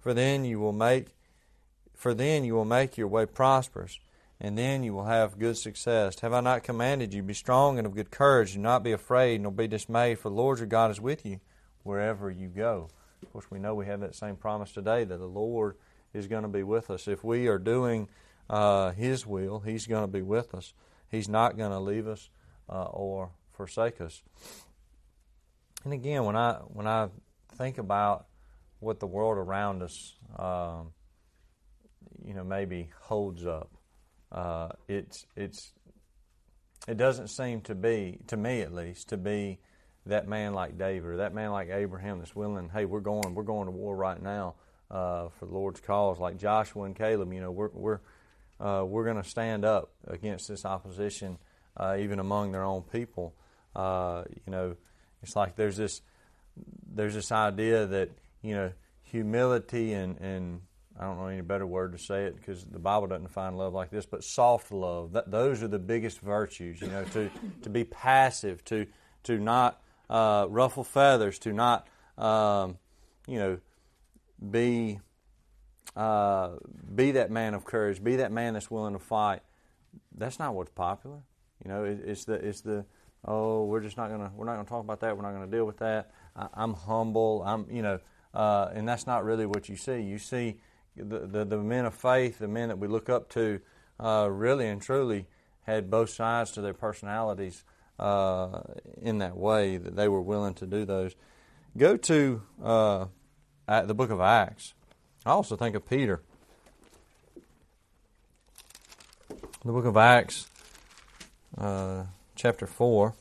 [0.00, 1.14] For then you will make
[1.94, 4.00] for then you will make your way prosperous,
[4.40, 6.18] and then you will have good success.
[6.18, 9.40] Have I not commanded you, be strong and of good courage, do not be afraid,
[9.40, 11.38] nor be dismayed, for the Lord your God is with you
[11.84, 12.88] wherever you go.
[13.22, 15.76] Of course, we know we have that same promise today that the Lord
[16.12, 17.06] is going to be with us.
[17.06, 18.08] If we are doing
[18.48, 19.60] uh, His will.
[19.60, 20.72] He's going to be with us.
[21.10, 22.28] He's not going to leave us
[22.68, 24.22] uh, or forsake us.
[25.84, 27.08] And again, when I when I
[27.56, 28.26] think about
[28.80, 30.92] what the world around us, um,
[32.24, 33.70] you know, maybe holds up,
[34.32, 35.72] uh, it's it's
[36.88, 39.58] it doesn't seem to be to me at least to be
[40.06, 42.70] that man like David or that man like Abraham that's willing.
[42.70, 44.54] Hey, we're going we're going to war right now
[44.90, 46.18] uh, for the Lord's cause.
[46.18, 48.00] Like Joshua and Caleb, you know, we're we're
[48.64, 51.36] uh, we're going to stand up against this opposition,
[51.76, 53.34] uh, even among their own people.
[53.76, 54.74] Uh, you know,
[55.22, 56.00] it's like there's this
[56.86, 58.10] there's this idea that
[58.42, 58.72] you know
[59.02, 60.62] humility and and
[60.98, 63.74] I don't know any better word to say it because the Bible doesn't define love
[63.74, 65.12] like this, but soft love.
[65.12, 66.80] That, those are the biggest virtues.
[66.80, 67.30] You know, to
[67.62, 68.86] to be passive, to
[69.24, 72.78] to not uh, ruffle feathers, to not um,
[73.26, 73.58] you know
[74.50, 75.00] be
[75.96, 76.50] uh,
[76.94, 79.40] be that man of courage, be that man that's willing to fight.
[80.16, 81.18] That's not what's popular.
[81.64, 82.84] You know, it, it's the it's the
[83.24, 85.16] oh we're just not gonna we're not gonna talk about that.
[85.16, 86.10] We're not gonna deal with that.
[86.36, 87.42] I, am humble.
[87.46, 88.00] I'm you know,
[88.32, 90.00] uh, and that's not really what you see.
[90.00, 90.56] You see
[90.96, 93.60] the, the, the men of faith, the men that we look up to,
[94.00, 95.26] uh, really and truly
[95.62, 97.64] had both sides to their personalities
[97.98, 98.60] uh,
[99.00, 101.14] in that way that they were willing to do those.
[101.76, 103.06] Go to uh,
[103.66, 104.74] the book of Acts.
[105.26, 106.20] I also think of Peter.
[109.64, 110.50] The book of Acts,
[111.56, 112.04] uh,
[112.36, 113.14] chapter 4,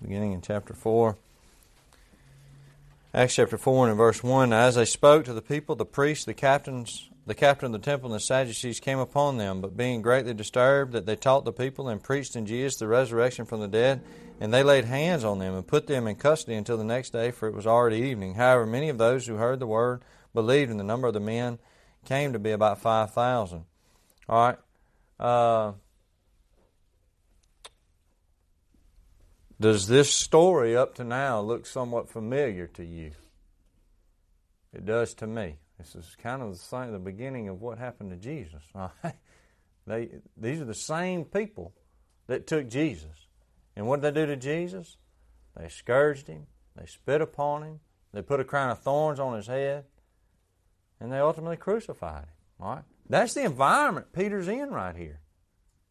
[0.00, 1.16] beginning in chapter 4.
[3.12, 6.24] Acts chapter 4 and in verse 1 As they spoke to the people, the priests,
[6.24, 10.00] the captains, the captain of the temple, and the Sadducees came upon them, but being
[10.00, 13.68] greatly disturbed that they taught the people and preached in Jesus the resurrection from the
[13.68, 14.00] dead,
[14.40, 17.30] and they laid hands on them and put them in custody until the next day,
[17.30, 18.34] for it was already evening.
[18.34, 21.58] However, many of those who heard the word believed, and the number of the men
[22.06, 23.64] came to be about 5,000.
[24.28, 24.58] All right.
[25.18, 25.72] Uh,
[29.60, 33.10] does this story up to now look somewhat familiar to you?
[34.72, 35.58] It does to me.
[35.76, 38.62] This is kind of the, same, the beginning of what happened to Jesus.
[39.86, 41.74] they, these are the same people
[42.26, 43.26] that took Jesus.
[43.80, 44.98] And what did they do to Jesus?
[45.56, 47.80] They scourged him, they spit upon him,
[48.12, 49.86] they put a crown of thorns on his head,
[51.00, 52.34] and they ultimately crucified him.
[52.60, 52.84] All right?
[53.08, 55.20] That's the environment Peter's in right here.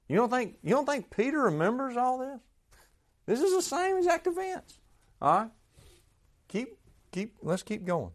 [0.07, 2.39] You don't think you don't think Peter remembers all this?
[3.25, 4.77] This is the same exact events.
[5.19, 5.49] All right?
[6.47, 6.77] Keep
[7.11, 8.11] keep let's keep going.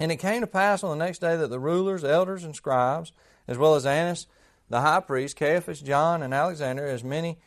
[0.00, 3.12] And it came to pass on the next day that the rulers, elders, and scribes,
[3.46, 4.28] as well as Annas
[4.70, 7.38] the high priest, Caiaphas, John, and Alexander, as many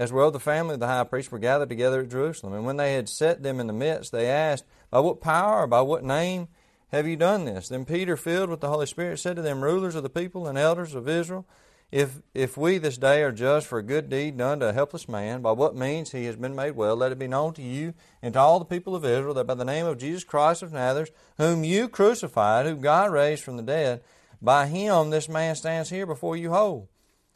[0.00, 2.54] as well the family of the high priest, were gathered together at Jerusalem.
[2.54, 5.82] And when they had set them in the midst, they asked, By what power by
[5.82, 6.48] what name
[6.88, 7.68] have you done this?
[7.68, 10.56] Then Peter, filled with the Holy Spirit, said to them, Rulers of the people and
[10.56, 11.46] elders of Israel,
[11.92, 15.06] if, if we this day are judged for a good deed done to a helpless
[15.06, 17.92] man, by what means he has been made well, let it be known to you
[18.22, 20.72] and to all the people of Israel that by the name of Jesus Christ of
[20.72, 24.00] Nazareth, whom you crucified, whom God raised from the dead,
[24.40, 26.88] by him this man stands here before you whole.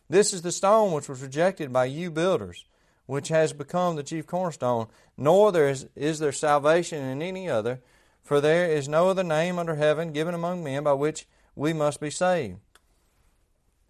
[0.09, 2.65] This is the stone which was rejected by you builders,
[3.07, 4.87] which has become the chief cornerstone.
[5.17, 7.81] Nor there is, is there salvation in any other,
[8.23, 12.01] for there is no other name under heaven given among men by which we must
[12.01, 12.59] be saved.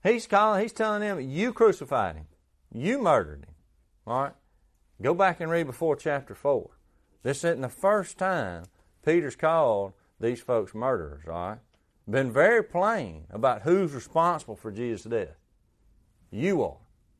[0.02, 2.26] He's calling, he's telling them, you crucified him.
[2.72, 3.54] You murdered him.
[4.06, 4.32] All right?
[5.00, 6.70] Go back and read before chapter 4.
[7.22, 8.64] This isn't the first time
[9.04, 11.58] Peter's called these folks murderers, all right?
[12.08, 15.36] Been very plain about who's responsible for Jesus' death.
[16.34, 16.76] You are.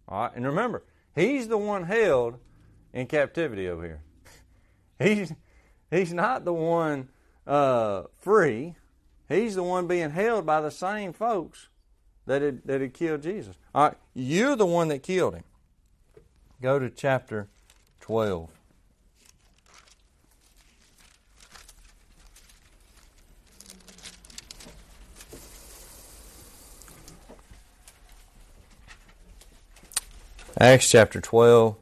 [0.09, 0.33] All right?
[0.35, 0.83] And remember,
[1.15, 2.39] he's the one held
[2.93, 4.03] in captivity over here.
[4.99, 5.33] he's,
[5.89, 7.09] he's not the one
[7.47, 8.75] uh, free.
[9.29, 11.69] He's the one being held by the same folks
[12.27, 13.57] that had, that had killed Jesus.
[13.73, 15.45] All right, you're the one that killed him.
[16.61, 17.49] Go to chapter
[18.01, 18.51] 12.
[30.61, 31.75] Acts chapter 12.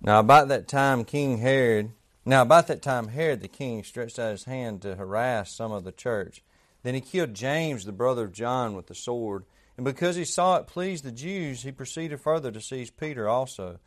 [0.00, 1.92] Now, about that time, King Herod,
[2.24, 5.84] now about that time, Herod the king stretched out his hand to harass some of
[5.84, 6.42] the church.
[6.82, 9.44] Then he killed James, the brother of John, with the sword.
[9.76, 13.78] And because he saw it pleased the Jews, he proceeded further to seize Peter also.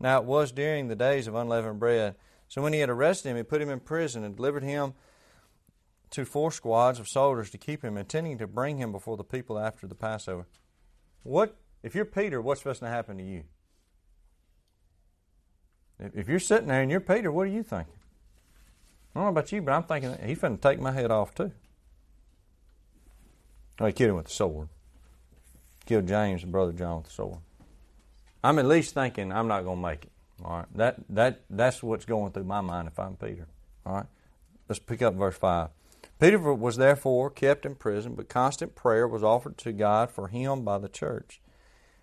[0.00, 2.16] Now it was during the days of unleavened bread.
[2.48, 4.94] So when he had arrested him, he put him in prison and delivered him
[6.10, 9.56] to four squads of soldiers to keep him, intending to bring him before the people
[9.56, 10.48] after the Passover.
[11.22, 12.40] What if you're Peter?
[12.40, 13.44] What's supposed to happen to you?
[15.98, 17.94] If you're sitting there and you're Peter, what are you thinking?
[19.14, 21.34] I don't know about you, but I'm thinking he's going to take my head off
[21.34, 21.52] too.
[23.78, 24.68] He killed him with a sword
[25.86, 27.38] killed James, and brother John, with the sword.
[28.42, 30.12] I'm at least thinking I'm not going to make it.
[30.44, 33.46] All right, that that that's what's going through my mind if I'm Peter.
[33.86, 34.06] All right,
[34.68, 35.68] let's pick up verse five.
[36.18, 40.64] Peter was therefore kept in prison, but constant prayer was offered to God for him
[40.64, 41.40] by the church.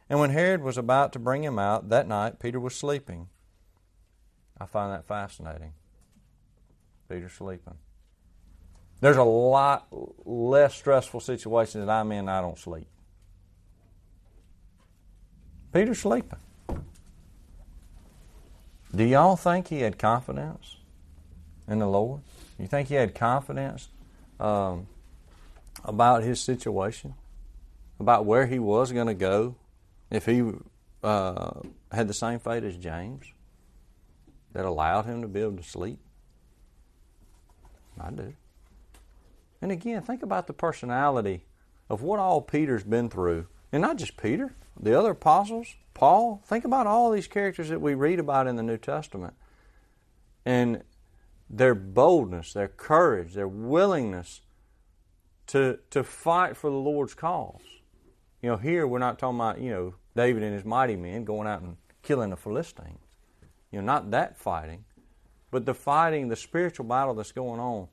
[0.10, 3.28] And when Herod was about to bring him out that night, Peter was sleeping.
[4.60, 5.74] I find that fascinating.
[7.08, 7.76] Peter sleeping.
[9.02, 9.88] There's a lot
[10.26, 12.28] less stressful situations that I'm in.
[12.28, 12.88] I don't sleep.
[15.72, 16.40] Peter's sleeping.
[18.94, 20.78] Do y'all think he had confidence
[21.68, 22.22] in the Lord?
[22.58, 23.88] You think he had confidence
[24.40, 24.88] um,
[25.86, 27.14] about his situation,
[28.00, 29.56] about where he was going to go
[30.12, 30.44] if he
[31.04, 31.52] uh,
[31.92, 33.26] had the same fate as James
[34.54, 36.00] that allowed him to be able to sleep?
[38.00, 38.34] I do.
[39.62, 41.46] And again, think about the personality
[41.90, 43.48] of what all Peter's been through.
[43.72, 47.94] And not just Peter, the other apostles, Paul, think about all these characters that we
[47.94, 49.34] read about in the New Testament.
[50.46, 50.84] And
[51.50, 54.42] their boldness, their courage, their willingness
[55.48, 57.79] to to fight for the Lord's cause.
[58.42, 61.48] You know, here we're not talking about, you know, David and his mighty men going
[61.48, 63.00] out and killing the Philistines.
[63.72, 64.86] You know, not that fighting,
[65.52, 67.88] but the fighting, the spiritual battle that's going on.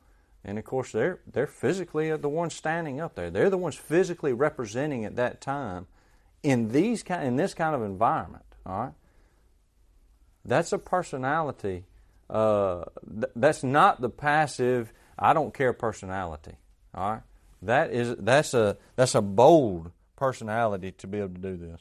[0.45, 3.31] And of course, they're they're physically the ones standing up there.
[3.31, 5.87] They're the ones physically representing at that time
[6.47, 8.93] in these kind, in this kind of environment, all right,
[10.45, 11.85] that's a personality.
[12.31, 16.57] Uh, th- that's not the passive I don't care personality.
[16.95, 17.23] All right,
[17.63, 21.81] that is that's a that's a bold personality to be able to do this.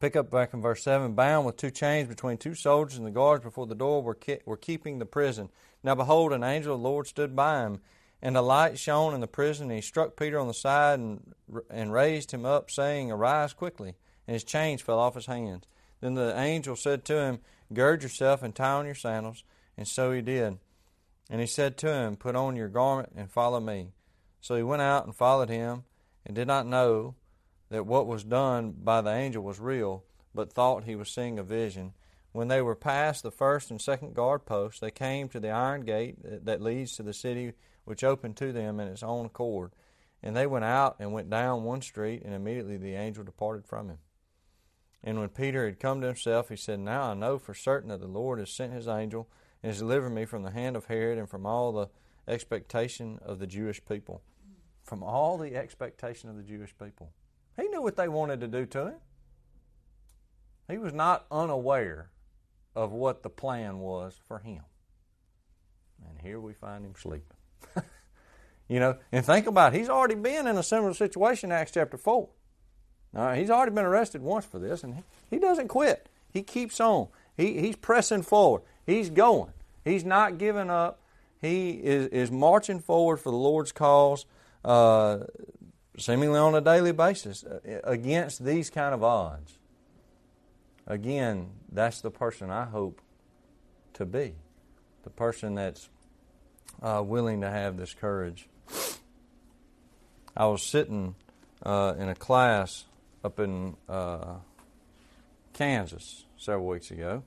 [0.00, 1.14] Pick up back in verse seven.
[1.14, 4.44] Bound with two chains between two soldiers, and the guards before the door were ke-
[4.44, 5.50] were keeping the prison.
[5.82, 7.80] Now behold, an angel of the Lord stood by him
[8.24, 11.34] and a light shone in the prison, and he struck Peter on the side and,
[11.68, 13.96] and raised him up, saying, Arise quickly.
[14.26, 15.64] And his chains fell off his hands.
[16.00, 17.40] Then the angel said to him,
[17.74, 19.44] Gird yourself and tie on your sandals.
[19.76, 20.58] And so he did.
[21.28, 23.92] And he said to him, Put on your garment and follow me.
[24.40, 25.84] So he went out and followed him,
[26.26, 27.14] and did not know
[27.70, 31.42] that what was done by the angel was real, but thought he was seeing a
[31.42, 31.92] vision.
[32.32, 35.82] When they were past the first and second guard posts, they came to the iron
[35.82, 37.52] gate that leads to the city
[37.84, 39.72] which opened to them in its own accord.
[40.22, 43.88] And they went out and went down one street, and immediately the angel departed from
[43.88, 43.98] him.
[45.02, 48.00] And when Peter had come to himself, he said, Now I know for certain that
[48.00, 49.28] the Lord has sent his angel
[49.62, 51.88] and has delivered me from the hand of Herod and from all the
[52.26, 54.22] expectation of the Jewish people.
[54.84, 57.12] From all the expectation of the Jewish people.
[57.60, 58.94] He knew what they wanted to do to him.
[60.68, 62.10] He was not unaware
[62.74, 64.62] of what the plan was for him.
[66.08, 67.36] And here we find him sleeping.
[68.68, 71.72] you know, and think about it, he's already been in a similar situation in Acts
[71.72, 72.28] chapter 4.
[73.16, 76.08] All right, he's already been arrested once for this, and he, he doesn't quit.
[76.32, 77.08] He keeps on.
[77.36, 78.62] He, he's pressing forward.
[78.84, 79.52] He's going.
[79.84, 81.00] He's not giving up.
[81.40, 84.26] He is, is marching forward for the Lord's cause,
[84.64, 85.18] uh,
[85.98, 89.58] seemingly on a daily basis, uh, against these kind of odds.
[90.86, 93.00] Again, that's the person I hope
[93.94, 94.34] to be.
[95.02, 95.88] The person that's
[96.82, 98.48] uh, willing to have this courage.
[100.36, 101.14] I was sitting
[101.62, 102.84] uh, in a class
[103.22, 104.36] up in uh,
[105.52, 107.22] Kansas several weeks ago.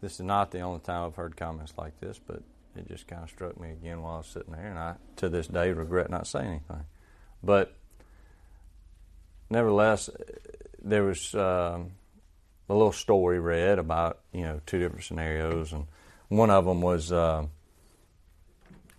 [0.00, 2.42] This is not the only time I've heard comments like this, but
[2.78, 5.28] it just kind of struck me again while I was sitting there, and I, to
[5.28, 6.84] this day, regret not saying anything.
[7.42, 7.74] But
[9.50, 10.10] nevertheless,
[10.82, 11.92] there was um,
[12.68, 15.86] a little story read about you know two different scenarios, and
[16.28, 17.46] one of them was uh,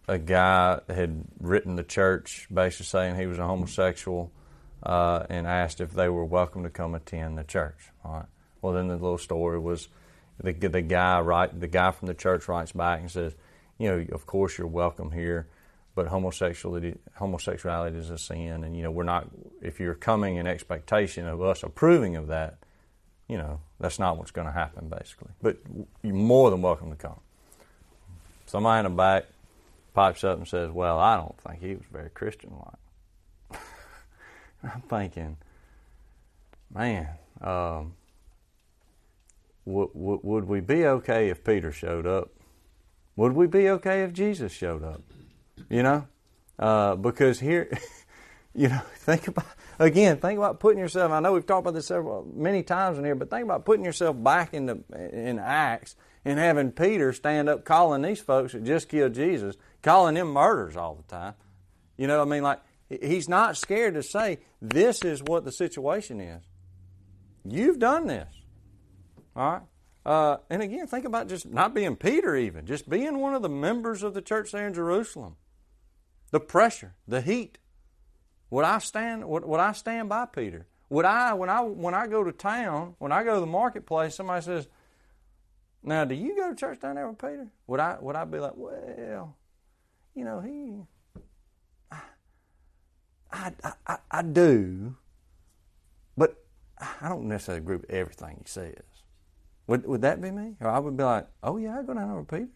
[0.08, 4.32] a guy had written the church basically saying he was a homosexual
[4.84, 7.90] uh, and asked if they were welcome to come attend the church.
[8.06, 8.26] All right.
[8.62, 9.88] Well, then the little story was
[10.42, 13.36] the the guy right the guy from the church writes back and says,
[13.78, 15.48] you know, of course you're welcome here,
[15.96, 19.28] but homosexuality homosexuality is a sin, and you know we're not.
[19.62, 22.58] If you're coming in expectation of us approving of that,
[23.28, 25.32] you know that's not what's going to happen basically.
[25.42, 25.58] But
[26.04, 27.20] you're more than welcome to come.
[28.46, 29.26] Somebody in the back
[29.94, 33.62] pipes up and says, "Well, I don't think he was very Christian-like."
[34.64, 35.38] I'm thinking,
[36.74, 37.10] man.
[37.42, 37.94] Um,
[39.68, 42.30] would, would we be okay if Peter showed up?
[43.18, 45.02] Would we be okay if Jesus showed up?
[45.70, 46.08] You know,
[46.58, 47.70] uh, because here,
[48.56, 49.46] you know, think about
[49.80, 51.12] again, think about putting yourself.
[51.12, 53.84] I know we've talked about this several many times in here, but think about putting
[53.84, 58.64] yourself back in the in Acts and having Peter stand up calling these folks that
[58.64, 61.34] just killed Jesus, calling them murders all the time.
[61.98, 66.22] You know, I mean, like he's not scared to say this is what the situation
[66.22, 66.44] is.
[67.44, 68.30] You've done this,
[69.36, 69.62] all right.
[70.08, 73.50] Uh, and again, think about just not being Peter, even just being one of the
[73.50, 75.36] members of the church there in Jerusalem.
[76.32, 77.58] The pressure, the heat.
[78.50, 79.28] Would I stand?
[79.28, 80.66] Would, would I stand by Peter?
[80.88, 84.16] Would I, when I when I go to town, when I go to the marketplace,
[84.16, 84.70] somebody says,
[85.84, 88.40] "Now, do you go to church down there with Peter?" Would I would I be
[88.40, 89.36] like, "Well,
[90.16, 90.84] you know, he,
[91.92, 94.96] I I, I, I do,
[96.16, 96.42] but
[96.80, 98.97] I don't necessarily agree with everything he says."
[99.68, 100.56] Would, would that be me?
[100.62, 102.48] Or I would be like, oh, yeah, I go down with Peter.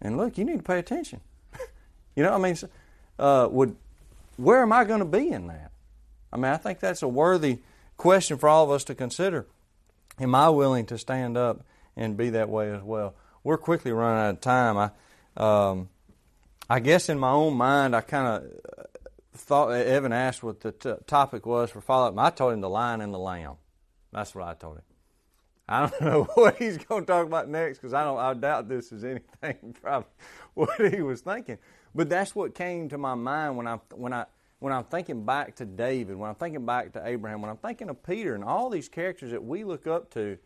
[0.00, 1.20] And look, you need to pay attention.
[2.16, 2.56] you know, I mean,
[3.18, 3.76] uh, would
[4.38, 5.72] where am I going to be in that?
[6.32, 7.58] I mean, I think that's a worthy
[7.96, 9.46] question for all of us to consider.
[10.20, 11.64] Am I willing to stand up
[11.96, 13.14] and be that way as well?
[13.42, 14.76] We're quickly running out of time.
[14.78, 14.90] I,
[15.36, 15.88] um,
[16.70, 18.90] I guess in my own mind, I kind of
[19.34, 22.18] thought Evan asked what the t- topic was for follow up.
[22.18, 23.54] I told him the lion and the lamb.
[24.12, 24.82] That's what I told him.
[25.68, 28.18] I don't know what he's going to talk about next because I don't.
[28.18, 30.08] I doubt this is anything probably
[30.54, 31.58] what he was thinking.
[31.94, 34.26] But that's what came to my mind when I when I
[34.60, 37.88] when I'm thinking back to David, when I'm thinking back to Abraham, when I'm thinking
[37.88, 40.38] of Peter and all these characters that we look up to.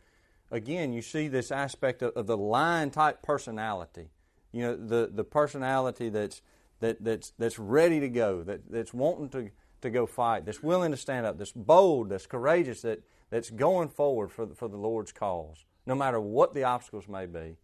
[0.51, 4.11] Again, you see this aspect of, of the lion type personality.
[4.53, 6.43] You know, the the personality that's
[6.81, 10.91] that that's that's ready to go, that that's wanting to to go fight, that's willing
[10.91, 13.03] to stand up, that's bold, that's courageous, that
[13.33, 17.25] that's going forward for the, for the Lord's cause, no matter what the obstacles may
[17.25, 17.57] be.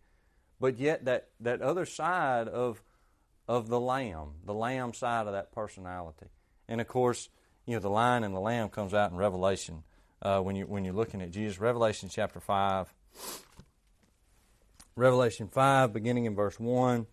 [0.58, 2.82] But yet, that, that other side of,
[3.46, 6.28] of the lamb, the lamb side of that personality.
[6.68, 7.28] And of course,
[7.66, 9.82] you know, the lion and the lamb comes out in Revelation
[10.22, 11.60] uh, when, you, when you're looking at Jesus.
[11.60, 12.90] Revelation chapter 5.
[14.96, 17.06] Revelation 5, beginning in verse 1.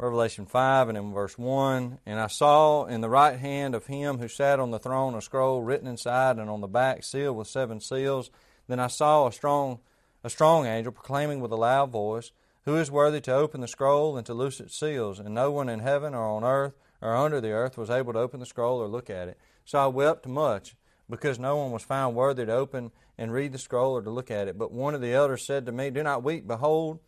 [0.00, 4.16] Revelation 5 and in verse 1 And I saw in the right hand of him
[4.16, 7.48] who sat on the throne a scroll written inside and on the back sealed with
[7.48, 8.30] seven seals.
[8.66, 9.80] Then I saw a strong,
[10.24, 12.32] a strong angel proclaiming with a loud voice,
[12.64, 15.18] Who is worthy to open the scroll and to loose its seals?
[15.18, 16.72] And no one in heaven or on earth
[17.02, 19.38] or under the earth was able to open the scroll or look at it.
[19.66, 20.76] So I wept much
[21.10, 24.30] because no one was found worthy to open and read the scroll or to look
[24.30, 24.56] at it.
[24.56, 26.46] But one of the elders said to me, Do not weep.
[26.46, 27.00] Behold,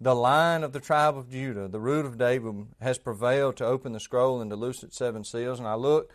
[0.00, 3.92] the Lion of the tribe of Judah, the root of David, has prevailed to open
[3.92, 5.58] the scroll and to loose its seven seals.
[5.58, 6.12] And I looked,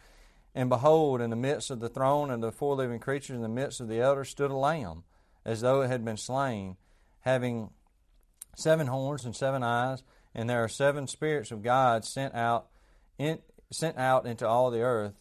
[0.55, 3.47] and behold, in the midst of the throne and the four living creatures, in the
[3.47, 5.03] midst of the elders, stood a lamb,
[5.45, 6.77] as though it had been slain,
[7.19, 7.69] having
[8.55, 10.01] seven horns and seven eyes,
[10.33, 12.67] and there are seven spirits of God sent out
[13.19, 13.39] in,
[13.71, 15.13] sent out into all the earth.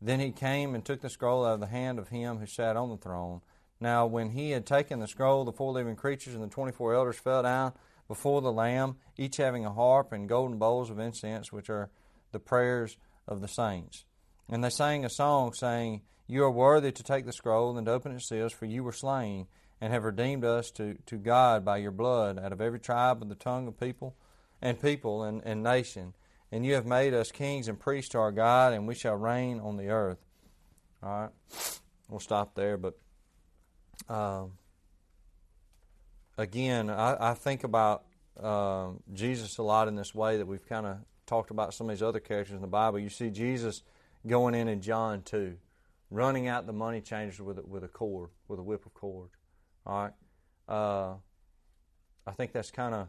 [0.00, 2.76] Then he came and took the scroll out of the hand of him who sat
[2.76, 3.42] on the throne.
[3.80, 6.94] Now, when he had taken the scroll, the four living creatures and the twenty four
[6.94, 7.72] elders fell down
[8.08, 11.90] before the Lamb, each having a harp and golden bowls of incense, which are
[12.32, 12.96] the prayers
[13.26, 14.04] of the saints.
[14.48, 17.92] And they sang a song, saying, You are worthy to take the scroll and to
[17.92, 19.46] open its seals, for you were slain,
[19.80, 23.30] and have redeemed us to, to God by your blood out of every tribe and
[23.30, 24.16] the tongue of people
[24.60, 26.14] and people and, and nation.
[26.50, 29.60] And you have made us kings and priests to our God, and we shall reign
[29.60, 30.18] on the earth.
[31.02, 32.98] All right, we'll stop there, but
[34.08, 34.52] um,
[36.38, 38.04] again, I, I, think about
[38.40, 41.96] um, Jesus a lot in this way that we've kind of talked about some of
[41.96, 42.98] these other characters in the Bible.
[42.98, 43.82] You see Jesus
[44.26, 45.56] going in in John 2,
[46.10, 49.28] running out the money changers with a, with a cord, with a whip of cord.
[49.84, 50.12] All right,
[50.68, 51.14] uh,
[52.26, 53.08] I think that's kind of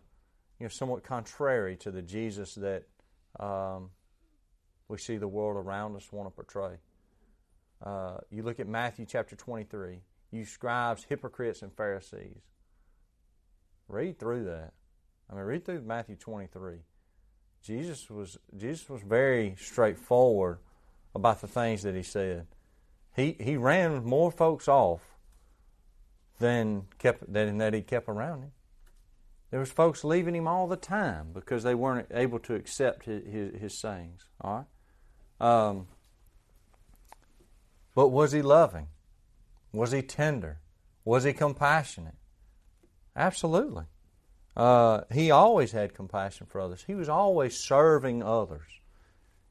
[0.59, 2.83] you know somewhat contrary to the Jesus that
[3.39, 3.91] um,
[4.87, 6.77] we see the world around us want to portray.
[7.81, 10.01] Uh, you look at Matthew chapter 23
[10.31, 12.41] you scribes, hypocrites, and Pharisees.
[13.89, 14.73] Read through that.
[15.29, 16.77] I mean, read through Matthew 23.
[17.61, 20.59] Jesus was Jesus was very straightforward
[21.13, 22.47] about the things that he said.
[23.15, 25.01] He he ran more folks off
[26.39, 28.51] than kept than that he kept around him.
[29.51, 33.25] There was folks leaving him all the time because they weren't able to accept his
[33.25, 34.25] his, his sayings.
[34.39, 34.65] All
[35.39, 35.87] right, um,
[37.93, 38.87] but was he loving?
[39.73, 40.59] Was he tender?
[41.03, 42.15] Was he compassionate?
[43.19, 43.83] Absolutely.
[44.55, 46.83] Uh, he always had compassion for others.
[46.87, 48.67] He was always serving others.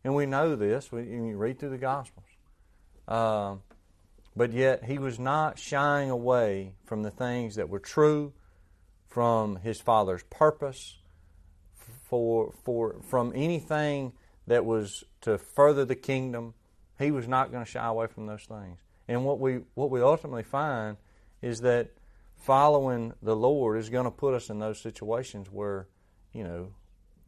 [0.03, 2.25] And we know this when you read through the Gospels.
[3.07, 3.61] Um,
[4.35, 8.33] but yet, he was not shying away from the things that were true,
[9.09, 10.97] from his Father's purpose,
[12.09, 14.13] for, for, from anything
[14.47, 16.55] that was to further the kingdom.
[16.99, 18.79] He was not going to shy away from those things.
[19.09, 20.97] And what we what we ultimately find
[21.41, 21.91] is that
[22.39, 25.89] following the Lord is going to put us in those situations where,
[26.33, 26.73] you know,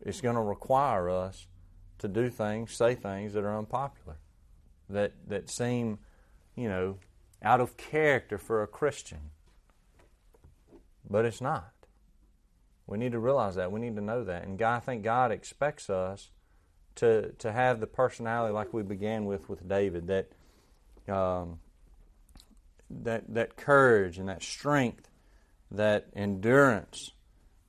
[0.01, 1.47] it's going to require us
[1.99, 4.17] to do things, say things that are unpopular,
[4.89, 5.99] that that seem,
[6.57, 6.99] you know,
[7.43, 9.31] out of character for a Christian.
[11.09, 11.73] But it's not.
[12.87, 13.71] We need to realize that.
[13.71, 14.45] We need to know that.
[14.45, 16.31] And God, I think God expects us
[16.97, 20.33] to to have the personality like we began with with David that
[21.13, 21.59] um,
[22.91, 25.09] that, that courage and that strength,
[25.71, 27.13] that endurance,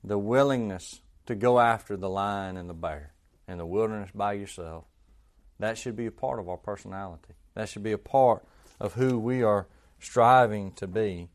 [0.02, 3.12] the willingness to go after the lion and the bear
[3.46, 4.84] in the wilderness by yourself,
[5.58, 7.34] that should be a part of our personality.
[7.54, 8.44] That should be a part
[8.80, 9.66] of who we are
[10.00, 11.28] striving to be.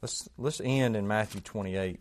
[0.00, 2.00] Let's, let's end in Matthew 28.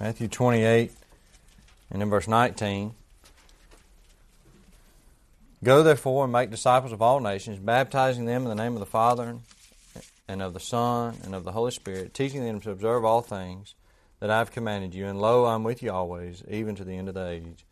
[0.00, 0.92] Matthew 28
[1.90, 2.94] and in verse 19.
[5.64, 8.86] Go therefore and make disciples of all nations, baptizing them in the name of the
[8.86, 9.38] Father
[10.28, 13.74] and of the Son and of the Holy Spirit, teaching them to observe all things
[14.20, 15.06] that I have commanded you.
[15.06, 17.64] And lo, I'm with you always, even to the end of the age.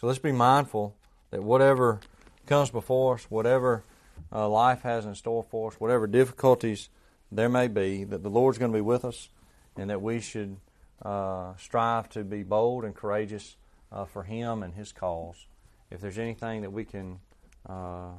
[0.00, 0.96] So let's be mindful
[1.30, 2.00] that whatever
[2.46, 3.84] comes before us, whatever
[4.32, 6.88] uh, life has in store for us, whatever difficulties
[7.30, 9.28] there may be, that the Lord's going to be with us,
[9.76, 10.56] and that we should
[11.02, 13.56] uh, strive to be bold and courageous
[13.92, 15.46] uh, for Him and His cause.
[15.90, 17.20] If there's anything that we can
[17.68, 18.10] uh,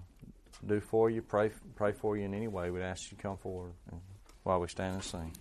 [0.65, 3.37] do for you, pray pray for you in any way, we'd ask you to come
[3.37, 3.73] forward
[4.43, 5.31] while we stand and sing.